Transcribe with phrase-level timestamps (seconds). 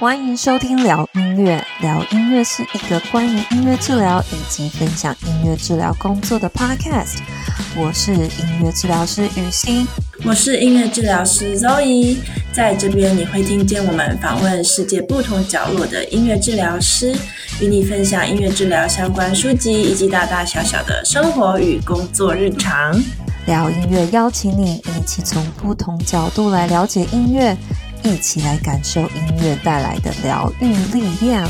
[0.00, 7.18] 欢迎收听聊音乐，聊音乐是一个关于音乐治疗以及分享音乐治疗工作的 podcast。
[7.76, 9.86] 我是音乐治疗师雨欣，
[10.24, 12.16] 我是音乐治疗师 Zoe。
[12.50, 17.14] 在这边你会听见我们访问世界不同角落的音乐治疗师，
[17.60, 22.98] 与你分享音乐治疗相关书籍以及大大小小的生活与工作日常。
[23.44, 27.54] 聊音乐邀请你一起从不同角度来了解音乐。
[28.02, 31.48] 一起来感受音乐带来的疗愈力量。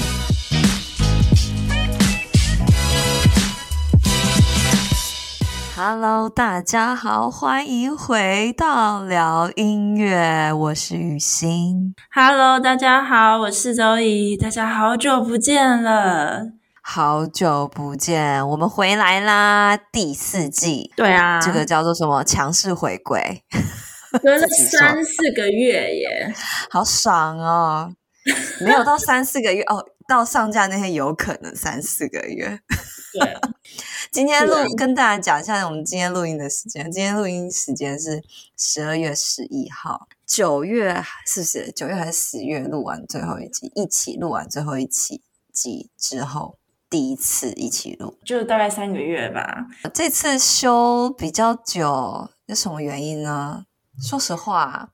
[5.77, 11.95] Hello，大家好，欢迎回到聊音乐，我是雨欣。
[12.13, 16.49] Hello，大家好，我是周怡，大家好久不见了，
[16.83, 20.93] 好久不见，我们回来啦，第四季。
[20.97, 22.25] 对啊，这个叫做什么？
[22.25, 23.43] 强势回归。
[24.23, 26.35] 隔了三四个月耶，
[26.71, 27.95] 好爽哦！
[28.61, 32.61] 没有到三四个月哦，到上架那天有可能三四个月。
[33.13, 33.37] 对，
[34.13, 36.91] 今天录跟大家讲一下我们今天录音的时间。
[36.91, 38.23] 今天录音时间是
[38.57, 41.73] 十二月十一号，九月是不是？
[41.73, 43.73] 九月还是十月录完最后一集？
[43.75, 49.67] 一起录完最后一期集之后，第一次一起录，就大概三个月吧。
[49.95, 53.65] 这次休比较久，有什么原因呢？
[54.01, 54.93] 说实话，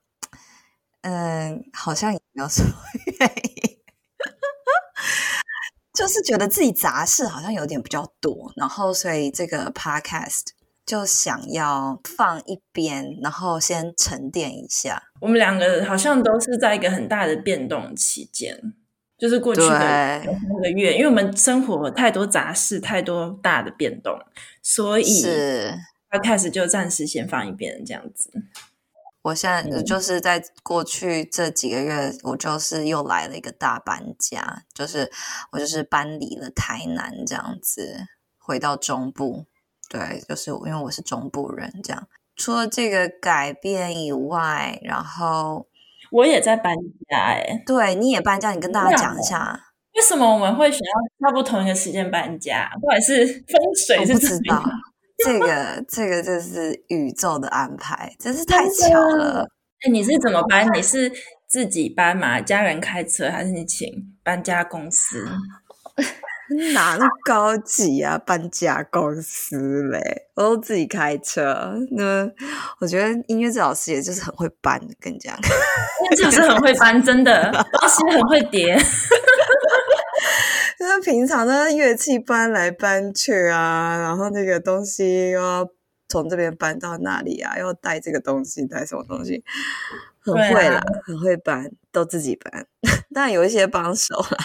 [1.01, 2.69] 嗯，好像也没有什么
[3.19, 3.77] 原因，
[5.95, 10.41] 就是觉得自己杂事好像有点比较多，然后所以这个 podcast
[10.85, 15.01] 就想要放一边，然后先沉淀一下。
[15.21, 18.59] 我们两个好像都是在一个很大的变动期间，
[19.17, 20.25] 就是过去的三
[20.61, 24.19] 个月，因为我们生活太多杂事，太多大的变动，
[24.61, 25.25] 所以
[26.11, 28.29] podcast 就暂时先放一边，这样子。
[29.27, 35.11] 我现在就是在过去这几个月，我就是又来了一个大搬家，就是
[35.51, 38.07] 我就是搬离了台南这样子，
[38.37, 39.45] 回到中部。
[39.89, 42.07] 对，就是因为我是中部人，这样。
[42.37, 45.67] 除了这个改变以外，然后
[46.11, 46.73] 我也在搬
[47.09, 47.61] 家哎。
[47.65, 49.59] 对，你也搬家，你跟大家讲一下，
[49.95, 52.69] 为什么我们会选要差不多同一个时间搬家？
[52.79, 54.63] 不管是风水是，我不知道。
[55.25, 59.47] 这个这个就是宇宙的安排，真是太巧了。
[59.81, 60.71] 哎，你是怎么搬？
[60.73, 61.11] 你是
[61.47, 62.39] 自己搬吗？
[62.39, 63.87] 家人开车，还是你请
[64.23, 65.27] 搬家公司？
[66.73, 68.17] 哪那么高级啊？
[68.17, 71.73] 搬家公司嘞，我都自己开车。
[71.91, 72.25] 那
[72.79, 78.77] 我觉得音乐治老师也就是很会搬，跟你讲，音乐老师很会搬，真的 东西很会叠。
[80.87, 85.67] 就是平常呢乐器搬来搬去啊，然后那个东西又要
[86.07, 89.43] 从这边搬到那里啊，又带这个东西，带什么东西，
[90.21, 92.65] 很会啦，啊、很会搬，都自己搬，
[93.13, 94.37] 当然有一些帮手啦。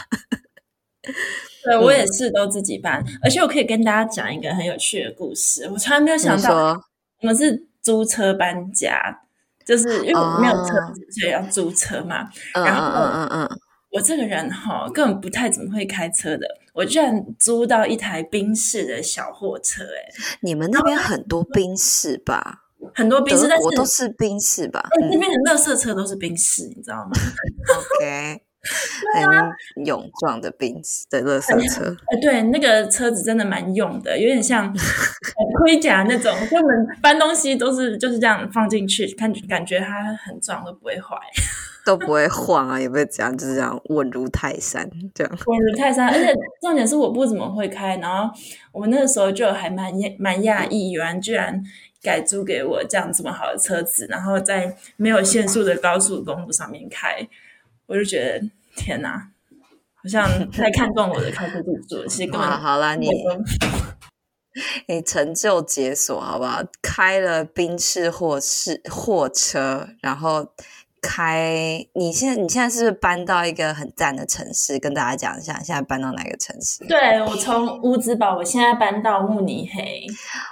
[1.64, 5.68] 对，我也是都自己搬，嗯、而且我可以跟大家讲一个很有趣的故事。
[5.70, 6.72] 我从来没有想到，
[7.20, 9.20] 我们是租车搬家，
[9.64, 12.28] 就是因为我没有车子，所以要租车嘛。
[12.54, 13.58] 嗯、然后，嗯嗯嗯。
[13.92, 16.46] 嗯我这个人哈，根本不太怎么会开车的。
[16.72, 22.60] 我居然租到一台宾士的小货车，哎，你们那边很多宾士吧？
[22.94, 24.82] 很多宾士，但是都是宾士吧？
[24.98, 27.10] 嗯，那边的乐色车都是宾士，你知道吗？
[28.00, 28.40] OK，
[29.14, 31.94] 很勇壮的宾士的乐色车。
[32.06, 34.74] 哎， 对，那个车子真的蛮勇的，有点像
[35.60, 41.14] 盔甲那种，我们搬东西都是就是这样放进去，感觉感觉它很壮，都不会坏。
[41.84, 46.08] 都不会晃啊，也不会这样，就是这样稳如泰山，这样稳如泰山。
[46.08, 48.32] 而且重点是我不怎么会开，然后
[48.70, 51.60] 我们那个时候就还蛮蛮讶异，有人居然
[52.00, 57.28] 改租给我这样这么好的车子，然后在没有限速的高速公路上面开，
[57.86, 59.30] 我就觉得天哪，
[59.94, 63.08] 好像太看重我的开车技术，其实根本 好了，你
[64.86, 66.62] 你成就解锁好不好？
[66.80, 70.52] 开了宾士货是货车，然后。
[71.02, 74.78] 开，你现在你现在是不是搬到一个很赞的城市？
[74.78, 76.84] 跟大家讲一下，现在搬到哪个城市？
[76.86, 80.06] 对，我从乌兹堡，我现在搬到慕尼黑。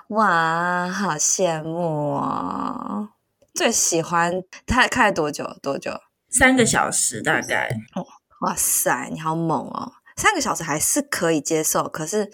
[0.08, 3.08] 哇，好羡慕哦！
[3.54, 5.46] 最喜欢他开了多久？
[5.62, 5.92] 多久？
[6.28, 7.70] 三个小时大概。
[7.94, 8.04] 哦，
[8.40, 9.92] 哇塞，你好猛哦！
[10.16, 12.30] 三个小时还是可以接受，可是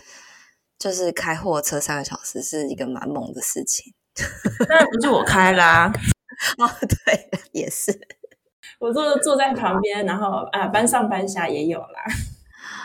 [0.78, 3.92] 就是开货车三个小时是一个蛮猛的事情。
[4.66, 5.92] 当然不是我开啦。
[6.58, 7.98] 哦，对，也是，
[8.78, 12.04] 我坐坐在旁边，然后啊，搬上搬下也有啦。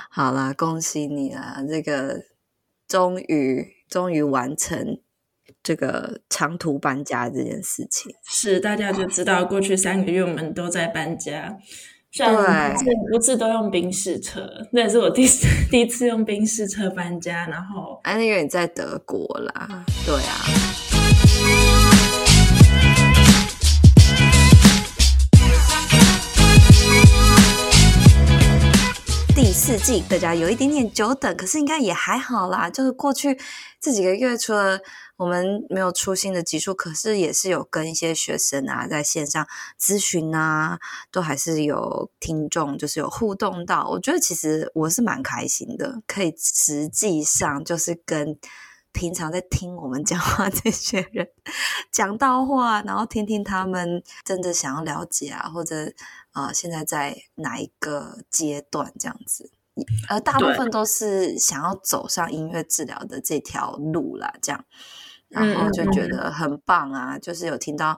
[0.09, 1.63] 好啦，恭喜你啦！
[1.67, 2.23] 这个
[2.87, 4.99] 终于终于完成
[5.63, 8.13] 这个长途搬家这件事情。
[8.29, 11.57] 是，大家就知道过去三个月我们都在搬家，
[12.11, 12.75] 虽然
[13.09, 17.47] 不是都用宾士车，那也是我第一次 第一次用宾士车搬家。
[17.47, 20.90] 然后，哎，因为你在德国啦，对啊。
[29.53, 32.69] 四季大家有一点点久等，可是应该也还好啦。
[32.69, 33.37] 就是过去
[33.79, 34.79] 这几个月，除了
[35.17, 39.45] 我们没有出新的集数，可是也是有跟一些学生啊在线上
[39.79, 40.79] 咨询啊，
[41.11, 43.87] 都还是有听众，就是有互动到。
[43.89, 48.37] 我觉得其实我是蛮开心的，可以实际上就是跟
[48.93, 51.27] 平常在听我们讲话这些人
[51.91, 55.91] 讲到话，然后听听他们真的想要了解啊，或者。
[56.31, 59.51] 啊、呃，现在在哪一个阶段这样子？
[60.09, 64.65] 呃，大部分都是想要走上音乐治疗的这条路啦，这样，
[65.29, 67.15] 然后就觉得很棒啊！
[67.15, 67.97] 嗯、就是有听到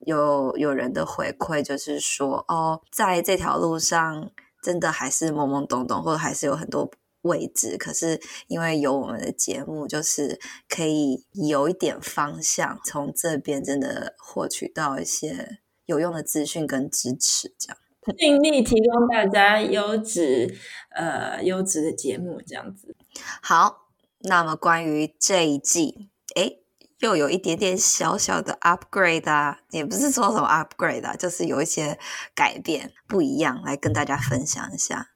[0.00, 4.30] 有有人的回馈，就是说哦，在这条路上
[4.62, 6.90] 真的还是懵懵懂懂，或者还是有很多
[7.22, 15.61] 未知，可是因为有我们的节目，就是可以有一点方向，从这边真的获取到一些。
[15.86, 17.78] 有用的资讯跟支持，这样
[18.18, 20.58] 尽力提供大家优质
[20.94, 22.96] 呃优质的节目，这样子。
[23.40, 23.88] 好，
[24.20, 26.64] 那么关于这一季，诶，
[26.98, 31.98] 又有一点点小小的 upgrade 啊，也不是说什么 upgrade 啊，就是有一些
[32.34, 35.08] 改变不一样，来跟大家分享一下。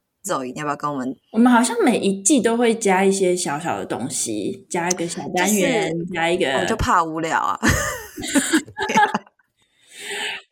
[0.44, 1.16] 你要不要跟我们？
[1.30, 7.56] 我们好像每一季都会加一些小小的东西，加一个小单元，就是、加一个，我就怕无聊啊。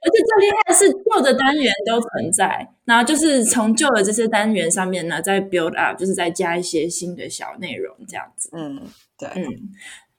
[0.05, 8.51] 而且最厉害的是，旧的单元都存在，然后就是从旧的这些单元上面呢，再 build up，就是再加一些新的小内容，这样子。
[8.53, 8.83] 嗯，
[9.19, 9.45] 对，嗯。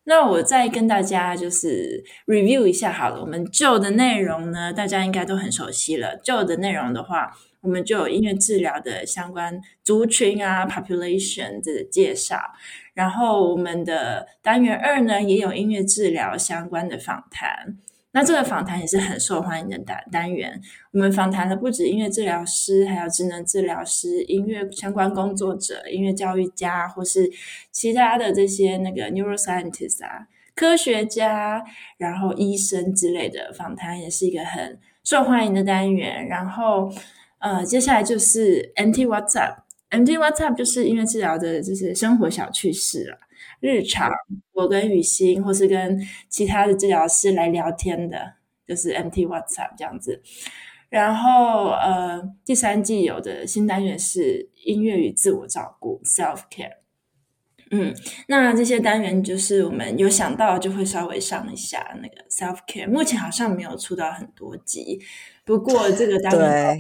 [0.08, 6.16] 那我再跟大家就是 review 一下好了，我们旧的内容呢，大家应该都很熟悉了。
[6.24, 12.40] 旧的内容的话，我们就有音乐治疗的相关族群啊，population 的介绍。
[12.94, 17.78] 然后我们的单元二呢，也有音乐治疗相关的访谈。
[18.16, 20.62] 那这个访谈也是很受欢迎的单单元。
[20.94, 27.30] 我们访谈的不止音乐治疗师，还有职能治疗师、音乐相关工作者、音乐教育家，或是
[27.74, 31.62] 其他的这些那个 neuroscientist 啊、科学家，
[31.98, 36.26] 然后医生之类的访谈，也是一个很受欢迎的单元。
[36.26, 36.90] 然后，
[37.40, 43.18] 呃，接下来就是 MT What's Up，MT What's Up 就是音乐治疗的这些生活小趣事了。
[43.60, 44.12] 日常，
[44.54, 46.00] 我跟雨欣或是跟
[46.30, 48.34] 其他的治疗师来聊天的，
[48.68, 50.22] 就是 MT WhatsApp 这样子。
[50.88, 56.78] 然后，呃，第三季有的新单元是音乐与自我照顾 （Self Care）。
[57.72, 57.94] 嗯，
[58.28, 62.88] 那这些单元就是我们有想到就会稍微上一下那个 Self Care。
[62.88, 65.02] 目前好像没有出到很多集，
[65.44, 66.80] 不过这个单元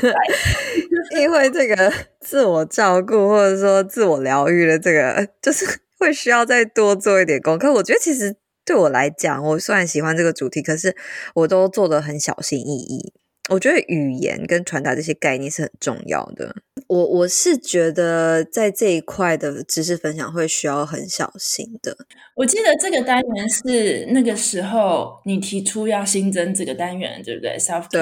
[0.00, 5.82] 对，因为这个自我照顾或者说自我疗愈的这个就是。
[5.98, 7.72] 会需要再多做一点功课。
[7.72, 10.96] 我觉得其实对我来讲，我虽然喜欢这个主题，可是
[11.34, 13.12] 我都做得很小心翼翼。
[13.48, 16.56] 我觉得语言跟传达这些概念是很重要的。
[16.88, 21.96] 我我是觉得在这一块的知识分享会需要很小心的。
[22.34, 27.88] 我记得这个单元是那个时候你提出要新增这个单元，对不对？Self-care。
[27.90, 28.00] 对。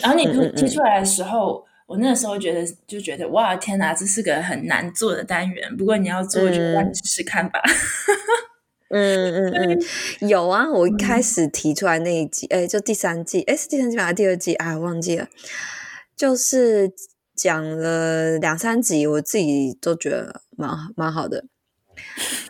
[0.00, 1.58] 然后你提出来的时候。
[1.58, 5.76] 嗯嗯我那时候觉得就觉得哇天哪，这是个很难做的单元。
[5.76, 7.60] 不过你要做，就让你试试看吧。
[8.90, 14.54] 嗯嗯嗯，有啊，我一开始提出来那一集，哎、嗯，就第三季，哎，是第三季还是第二季？
[14.54, 15.26] 啊，我忘记了。
[16.14, 16.92] 就是
[17.34, 21.46] 讲了两三集，我自己都觉得蛮蛮好的。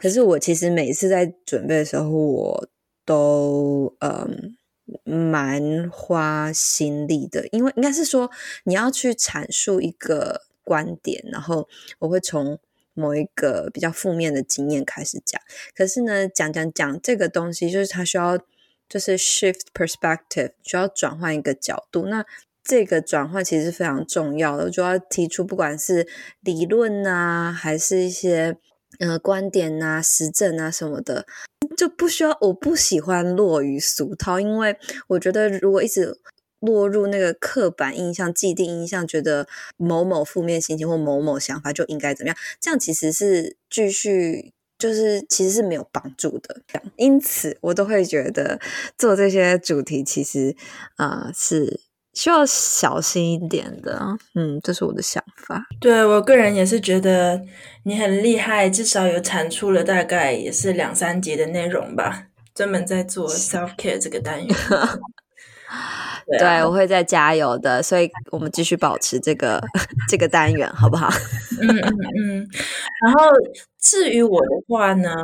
[0.03, 2.69] 可是我其实每次在准备的时候，我
[3.07, 4.59] 都嗯。
[5.05, 8.31] 蛮花心力的，因为应该是说
[8.65, 11.69] 你要去阐述一个观点，然后
[11.99, 12.59] 我会从
[12.95, 15.41] 某一个比较负面的经验开始讲。
[15.75, 18.39] 可是呢，讲讲讲这个东西，就是它需要
[18.89, 22.07] 就是 shift perspective，需要转换一个角度。
[22.07, 22.25] 那
[22.63, 26.07] 这个转换其实是非常重要的，就要提出不管是
[26.41, 28.57] 理论啊，还是一些
[29.01, 31.27] 呃观点啊、实证啊什么的。
[31.77, 34.77] 就不需要，我不喜欢落于俗套，因为
[35.09, 36.19] 我觉得如果一直
[36.61, 46.61] 落入那个刻板印象、既定印象，觉得某某负面心情或某某想法就应该怎么样，这样其实是继续就是其实是没有帮助的。
[46.97, 48.61] 因此，我都会觉得
[48.99, 50.57] 做这些主题其实
[50.97, 51.81] 啊、是。
[52.15, 54.01] 需要小心一点的，
[54.35, 55.65] 嗯，这是我的想法。
[55.81, 57.41] 对，我个人也是觉得
[57.85, 64.49] 你很厉害，至少有产出了大概也是两三集的内容吧，专门在做 self care 这个单元。
[66.27, 69.63] 对，啊、对，我会再加油的，所以我们继续保持这个
[70.09, 71.09] 这个单元，好不好？
[71.63, 72.49] 嗯嗯嗯。
[73.05, 73.31] 然后
[73.81, 75.15] 至于我的话呢，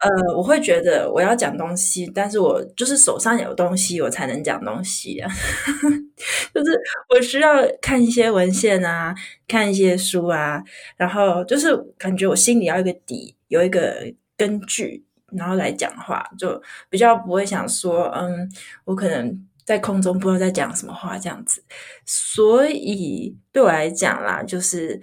[0.00, 5.28] 呃，我会觉得我要讲东西，但是我就是手上有东西，我才能讲东西啊。
[6.54, 9.14] 就是我需要看一些文献啊，
[9.48, 10.62] 看一些书啊，
[10.96, 13.96] 然后就是感觉我心里要有一个底，有一个
[14.36, 18.48] 根据，然后来讲话，就比较不会想说，嗯，
[18.84, 21.64] 我可能在空中不知道在讲什么话这样子。
[22.06, 25.00] 所以对我来讲啦，就是。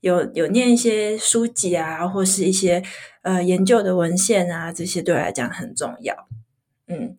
[0.00, 2.82] 有有念一些书籍啊，或是一些
[3.22, 6.28] 呃研究的文献啊，这些对我来讲很重要。
[6.86, 7.16] 嗯，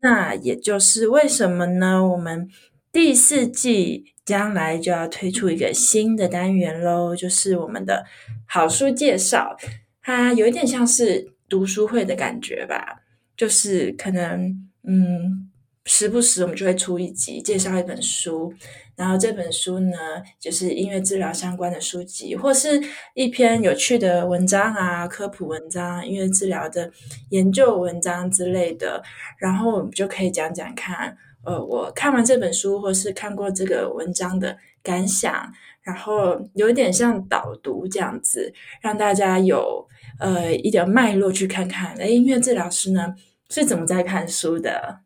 [0.00, 2.06] 那也就是为什么呢？
[2.06, 2.48] 我们
[2.90, 8.04] 第四季将来就要推出一个新的单元喽，就是我们的
[8.46, 9.56] 好书介绍。
[10.00, 13.02] 它有一点像是读书会的感觉吧，
[13.36, 15.51] 就是可能嗯。
[15.84, 18.54] 时不时我们就会出一集介绍一本书，
[18.94, 19.96] 然后这本书呢，
[20.38, 22.80] 就是音乐治疗相关的书籍，或是
[23.14, 26.88] 一篇有趣的文章啊、科普文章、音乐治疗的
[27.30, 29.02] 研究文章之类的，
[29.38, 39.84] 然后我们就可以讲讲看，呃，我看完这本书或是看过这个文章的感想，然后有点像导读这样子，让大家有
[40.20, 43.16] 呃一点脉络去看看，诶，音乐治疗师呢
[43.48, 45.00] 是怎么在看书的。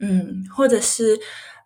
[0.00, 1.18] 嗯，或者是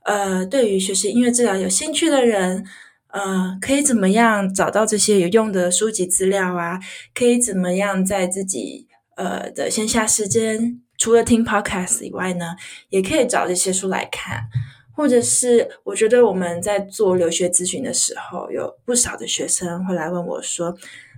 [0.04, 2.64] 呃，对于学习音乐治疗有兴趣的人，
[3.08, 6.78] 呃，可以怎么样找到这些有用的书籍资料啊？
[7.14, 12.56] 可以怎么样在自己呃的闲暇时间，除了听 podcast 以外呢，
[12.88, 14.44] 也可以找这些书来看。
[14.92, 20.76] 或者是我觉得我们在做留学咨询的时候，有不少的学生会来问我说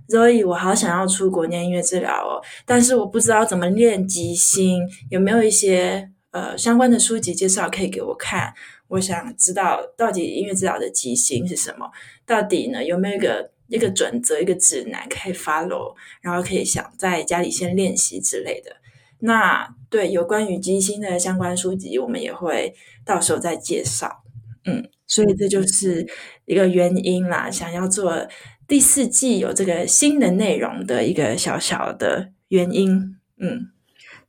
[0.09, 8.53] ：“Zoe，我好想要出国念音乐治疗哦，但是我不知道怎么练即兴，有没有一些？”呃，相关的书籍介绍可以给我看。
[8.89, 11.91] 我想知道到底音乐治疗的即兴是什么？
[12.27, 18.77] 到底呢，有没有一个一个准则、一个指南可以 follow，然后可以想在家里先练习之类的。
[19.21, 22.75] 那对有关于即兴的相关书籍，我们也会
[23.05, 24.23] 到时候再介绍。
[24.65, 26.07] 嗯，所以这就是
[26.45, 28.27] 一个原因啦，想要做
[28.67, 33.17] 第四季有这个新的内容的一个小小的原因。
[33.39, 33.69] 嗯。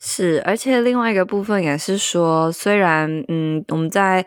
[0.05, 4.25] 是，而且另外一个部分也是说，虽然嗯，我们在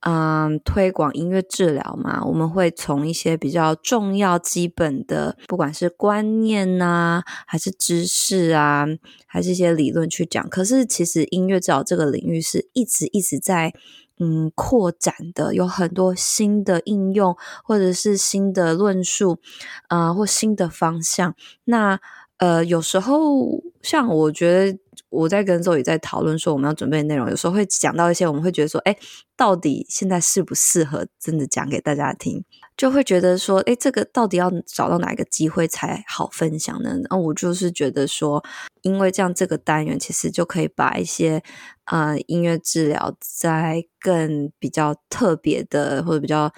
[0.00, 8.84] 嗯推广音乐治疗嘛，我们会从一些比较重要、基本的，不管是观念呐、啊，还是知识啊，
[9.28, 10.48] 还是一些理论去讲。
[10.48, 13.72] 可是其实音乐治疗这个领域是一直一直在
[14.18, 19.38] 嗯扩展的，有很多新的应用，或者是新的论述
[19.86, 21.36] 啊、或新的方向。
[21.66, 22.00] 那
[22.42, 24.76] 呃，有时候像我觉得。
[25.08, 28.96] 我在跟周宇在讨论说我们要准备的内容，有时候会讲到一些，我们会觉得说，哎，
[29.36, 32.42] 到底现在适不适合真的讲给大家听？
[32.78, 36.96] 就会觉得说，哎，这个到底要找到哪一个机会才好分享呢？
[37.10, 38.42] 那我就是觉得说，
[38.80, 41.42] 因为这样这个单元其实就可以把一些
[41.84, 46.50] 呃音乐治疗在更比较特别的或者比较。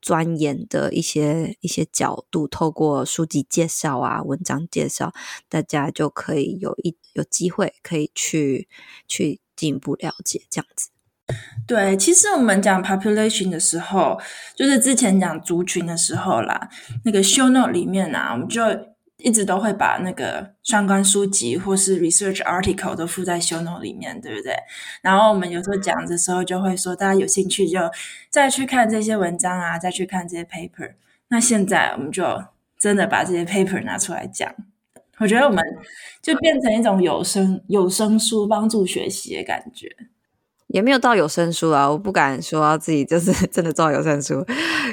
[0.00, 5.12] 钻研的一些一些角度，透过书籍介绍啊、文章介绍，
[5.48, 8.68] 大家就可以有一有机会可以去
[9.06, 10.90] 去进一步了解这样子。
[11.66, 14.18] 对，其实我们讲 population 的时候，
[14.56, 16.68] 就是之前讲族群的时候啦，
[17.04, 18.62] 那个 show note 里面啊，我们就。
[19.18, 24.54] 一直都会把那个相关书籍或是 research article 都附在 show note 里面，对不对？
[25.02, 27.80] 然后我们有时候讲的时候，就会说大家有兴趣就
[28.30, 30.94] 再去看这些文章啊，再去看这些 paper。
[31.28, 32.24] 那现在我们就
[32.78, 34.54] 真的把这些 paper 拿出来讲，
[35.18, 35.62] 我觉得我们
[36.22, 39.88] 就变成一种有声有声书，帮助学习的感觉。
[40.68, 44.46] 也没有到有声书啊，我不敢说自己就是真的做有声书，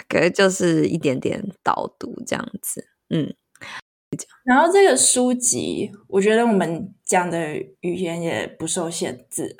[0.09, 3.35] 可是就是一点点导读这样子，嗯。
[4.43, 9.55] 然后这个书籍，我觉得我们讲的语言也不受限制，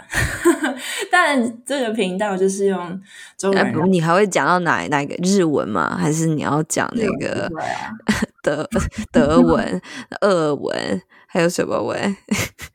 [1.11, 3.01] 但这个频道就是用
[3.37, 3.73] 中文。
[3.73, 5.97] 呃、你还会讲到哪哪个日文吗？
[5.97, 7.49] 还是你要讲那个
[8.43, 8.69] 德
[9.11, 9.81] 德文、
[10.21, 11.97] 俄文，还有什么文？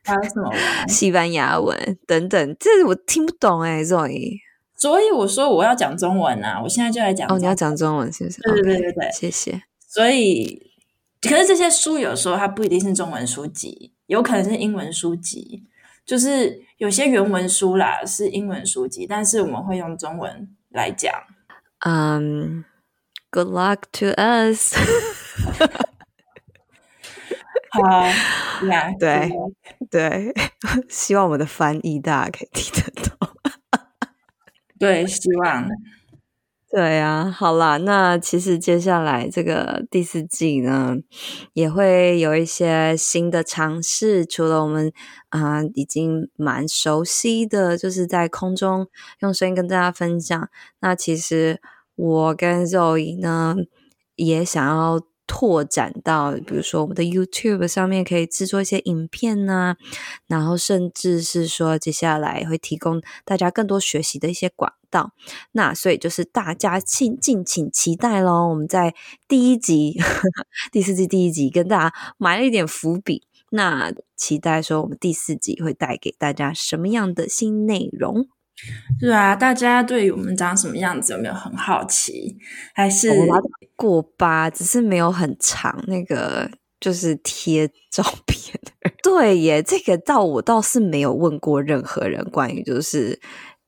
[0.03, 0.59] 还有什么文？
[0.89, 4.37] 西班牙文等等，这我听不懂哎，所以
[4.75, 6.59] 所以我说我要讲中文啊！
[6.61, 7.29] 我现在就来讲。
[7.31, 8.41] 哦，你要讲中文是不是？
[8.41, 9.61] 对对对对对谢谢。
[9.87, 10.70] 所以。
[11.21, 15.63] 可是这些书有时候它不一定是中文书籍，有可能是英文书籍，
[16.05, 21.13] 就是有些原文书啦是英文书籍，但是我们会用中文来讲。
[21.85, 22.65] 嗯、
[23.31, 24.75] um,，Good luck to us
[27.71, 28.05] 好。
[28.99, 29.31] 对
[29.89, 30.31] 对，
[30.87, 33.17] 希望我们的翻译大家可以听得懂。
[34.77, 35.67] 对，希望。
[36.73, 40.95] 对啊，好啦，那其实接下来这个第四季呢，
[41.51, 44.25] 也会有一些新的尝试。
[44.25, 44.93] 除了我们
[45.29, 48.87] 啊、已经蛮熟悉的，就是在空中
[49.19, 50.49] 用声音跟大家分享。
[50.79, 51.61] 那其实
[51.95, 53.57] 我跟 Zoe 呢，
[54.15, 55.01] 也想要。
[55.33, 59.77] 拓展到，比如说我们的 YouTube 上面可以制作一些影片呐、啊，
[60.27, 65.13] 然后甚至是说接下来会提供大家更多学习的一些管道。
[65.53, 68.49] 那所以就是大家敬敬请期待咯。
[68.49, 68.93] 我们在
[69.29, 69.95] 第一集
[70.69, 78.27] 第四季第一集跟大家埋了一点伏笔，那期待说我们第四集会带给大家什么样的新内容？
[78.99, 82.37] 是啊，大家对于我们长什么样子有没有很好奇？
[82.73, 83.09] 还是
[83.75, 86.49] 过吧，只是没有很长，那个
[86.79, 88.59] 就是贴照片。
[89.03, 93.19] 对耶，这个倒我倒是没有问过任何人关于就是，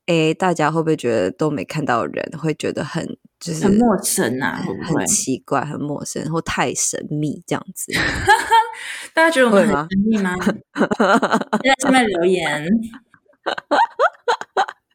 [0.06, 3.06] 诶，大家会不会觉得都没看到人，会觉得很
[3.40, 7.92] 就是很陌生啊，会不会很奇怪、很陌生或太神秘这样子？
[9.14, 10.36] 大家觉得我们很神秘吗？
[11.64, 12.68] 在下面留言。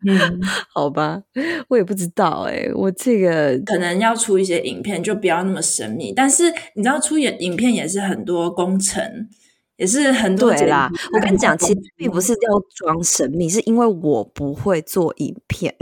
[0.07, 0.41] 嗯，
[0.73, 1.21] 好吧，
[1.69, 6.13] 我也不知道哎、欸，我这个可能要出一些影片，就不要那么神秘。
[6.13, 9.29] 但是你知道，出演影片也是很多工程，
[9.77, 10.89] 也是很多对啦。
[11.15, 12.39] 我跟你讲，其实并不是要
[12.77, 15.75] 装神秘，是因为我不会做影片，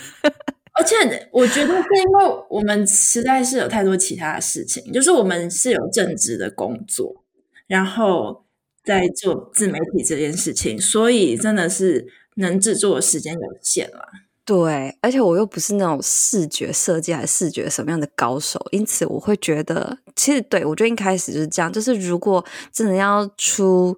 [0.78, 7.24] 而且我觉得是因为我们实在是有太多其他的事情，就是我们是有正职的工作，
[7.66, 8.46] 然后
[8.82, 12.06] 在做自媒体这件事情，所以真的是。
[12.36, 14.08] 能制作的时间有限了，
[14.44, 23.96] 对，而且我又不是那种视觉设计还是视觉什么样的高手，因此我会觉得，其实对我觉得一开始就是这样，就是如果真的要出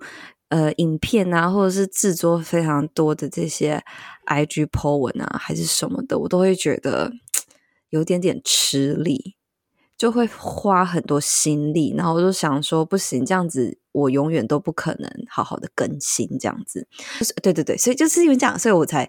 [0.48, 3.82] 呃影片啊，或者是制作非常多的这些
[4.26, 7.12] IG po 文啊，还是什么的，我都会觉得
[7.90, 9.36] 有点点吃力。
[9.98, 16.86] 就会花很多心力，然后我就想说，不行，这样子我永远都不可能好好的更新，这样子。
[17.18, 19.08] 就是对对对，所以就是因为这样，所以我才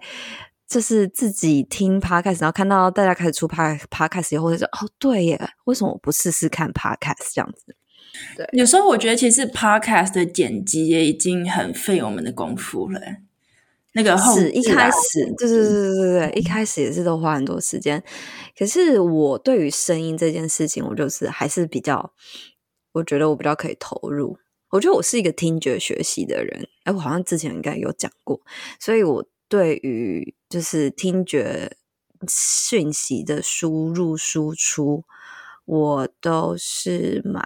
[0.68, 7.76] 就是自己听 Podcast，然后看到大家开始出 Podcast 以后，就说哦，对耶，为什么我不试试看 Podcast 这样子？
[8.36, 13.00] 对，有时候我觉得其实 Podcast 的剪辑也已经很费我们的功夫了。
[13.96, 18.02] 那个是一开始，对对对对对对，一开始也是都花很多时间。
[18.58, 22.12] 可是我对于声音这件事情，我就是还是比较，
[22.92, 24.36] 我觉得我比较可以投入。
[24.74, 28.40] 我觉得我是一个听觉学习的人，哎，我好像之前应该有讲过，
[28.80, 31.76] 所以我对于就是听觉
[32.28, 35.04] 讯息的输入输出，
[35.64, 37.44] 我都是蛮，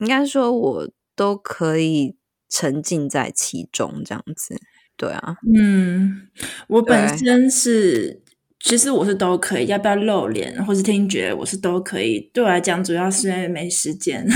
[0.00, 2.16] 应该说我都可以
[2.48, 4.58] 沉浸在其中这样子。
[4.96, 6.26] 对啊，嗯，
[6.68, 8.22] 我本身是，
[8.58, 12.30] 其实我是都可以，要不要露脸或是听觉，我是都可以。
[12.32, 14.26] 对我来讲，主要是因为没时间，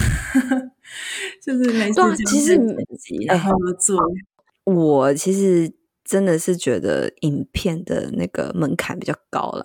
[1.43, 1.91] 就是没。
[2.27, 2.57] 其实，
[3.27, 3.99] 然后做，
[4.65, 5.73] 我其实
[6.05, 9.65] 真的是觉得影片的那个门槛比较高了。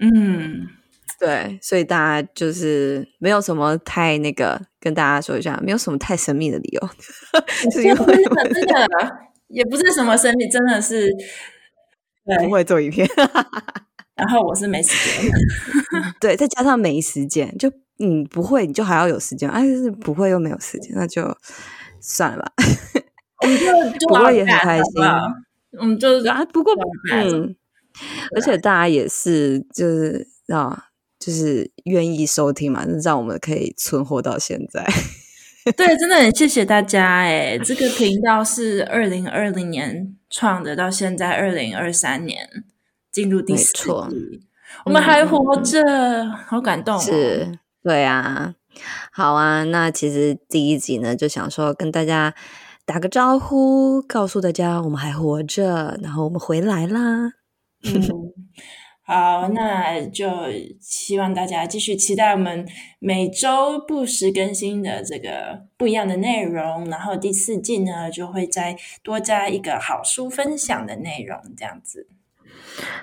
[0.00, 0.66] 嗯，
[1.18, 6.88] 对，所以大家就是没有什么太那个，跟大家说一下，没有什么太神秘的理由，
[7.70, 7.96] 是因为
[8.52, 8.86] 真的。
[9.48, 11.10] 也不是什么神秘，真的是
[12.42, 13.06] 不会做影片。
[14.16, 15.30] 然后我是没时间，
[16.18, 17.70] 对，再加上没时间，就
[18.06, 19.48] 你不会，你就还要有时间。
[19.48, 21.36] 哎，是不会又没有时间，那就
[22.00, 22.52] 算了吧。
[23.42, 25.02] 我们就就不过也很开心。
[25.78, 26.72] 我们就啊，不过
[27.12, 27.56] 嗯，
[28.34, 30.86] 而且大家也是就是啊，
[31.18, 34.86] 就是愿意收听嘛，让我们可以存活到现在。
[35.76, 37.56] 对，真的很谢谢大家哎！
[37.56, 42.48] 这个频道是二零二零年创的，到现在二零二三年
[43.12, 43.88] 进入第四季，
[44.84, 47.00] 我们还活着，嗯、好感动、哦。
[47.00, 48.54] 是，对啊，
[49.10, 49.64] 好啊。
[49.64, 52.34] 那其实第一集呢，就想说跟大家
[52.84, 57.32] 打个招呼，告诉大家我们还活着，然后我们回来啦。
[57.84, 58.02] 嗯
[59.04, 60.30] 好，那就
[60.80, 62.64] 希望大家继续期待我们
[63.00, 66.88] 每周不时更新的这个不一样的内容。
[66.88, 72.06] 然后第四季呢，就会再多加一个好书分享的内容，这样子。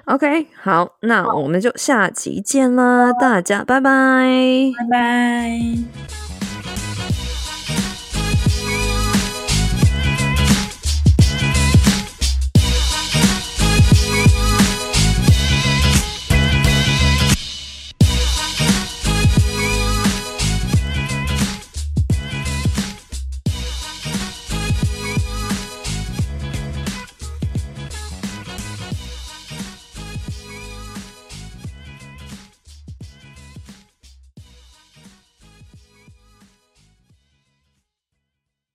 [0.06, 6.29] OK，好，那我们就下期见啦，大家拜拜，拜拜。